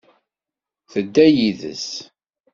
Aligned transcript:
Tedda 0.91 1.25
yides. 1.35 1.85